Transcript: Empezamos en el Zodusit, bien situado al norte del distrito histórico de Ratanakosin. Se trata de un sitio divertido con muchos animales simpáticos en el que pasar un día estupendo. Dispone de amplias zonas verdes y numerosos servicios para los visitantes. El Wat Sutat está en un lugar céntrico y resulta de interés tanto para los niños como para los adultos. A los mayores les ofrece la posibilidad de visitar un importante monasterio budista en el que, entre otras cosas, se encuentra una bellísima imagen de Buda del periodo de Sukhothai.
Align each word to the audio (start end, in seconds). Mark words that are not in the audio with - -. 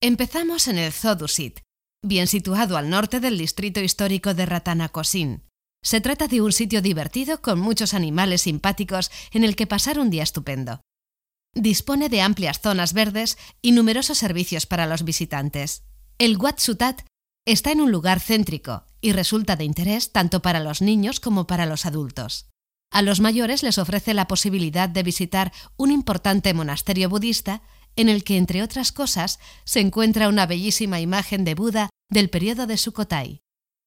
Empezamos 0.00 0.68
en 0.68 0.78
el 0.78 0.92
Zodusit, 0.92 1.58
bien 2.04 2.28
situado 2.28 2.76
al 2.76 2.88
norte 2.88 3.18
del 3.18 3.36
distrito 3.36 3.80
histórico 3.80 4.32
de 4.32 4.46
Ratanakosin. 4.46 5.42
Se 5.82 6.00
trata 6.00 6.28
de 6.28 6.40
un 6.40 6.52
sitio 6.52 6.82
divertido 6.82 7.42
con 7.42 7.58
muchos 7.58 7.94
animales 7.94 8.42
simpáticos 8.42 9.10
en 9.32 9.42
el 9.42 9.56
que 9.56 9.66
pasar 9.66 9.98
un 9.98 10.10
día 10.10 10.22
estupendo. 10.22 10.82
Dispone 11.52 12.08
de 12.08 12.20
amplias 12.20 12.60
zonas 12.60 12.92
verdes 12.92 13.38
y 13.60 13.72
numerosos 13.72 14.18
servicios 14.18 14.66
para 14.66 14.86
los 14.86 15.02
visitantes. 15.02 15.82
El 16.18 16.36
Wat 16.36 16.58
Sutat 16.58 17.02
está 17.44 17.72
en 17.72 17.80
un 17.80 17.90
lugar 17.90 18.20
céntrico 18.20 18.84
y 19.00 19.10
resulta 19.10 19.56
de 19.56 19.64
interés 19.64 20.12
tanto 20.12 20.42
para 20.42 20.60
los 20.60 20.80
niños 20.80 21.18
como 21.18 21.48
para 21.48 21.66
los 21.66 21.86
adultos. 21.86 22.48
A 22.92 23.02
los 23.02 23.18
mayores 23.18 23.64
les 23.64 23.78
ofrece 23.78 24.14
la 24.14 24.28
posibilidad 24.28 24.88
de 24.88 25.02
visitar 25.02 25.52
un 25.76 25.90
importante 25.90 26.54
monasterio 26.54 27.08
budista 27.08 27.62
en 27.96 28.08
el 28.08 28.24
que, 28.24 28.36
entre 28.36 28.62
otras 28.62 28.92
cosas, 28.92 29.38
se 29.64 29.80
encuentra 29.80 30.28
una 30.28 30.46
bellísima 30.46 31.00
imagen 31.00 31.44
de 31.44 31.54
Buda 31.54 31.90
del 32.10 32.30
periodo 32.30 32.66
de 32.66 32.76
Sukhothai. 32.76 33.42